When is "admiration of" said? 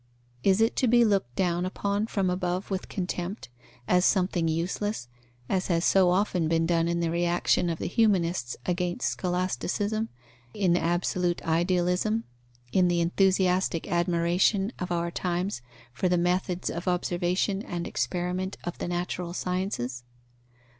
13.91-14.91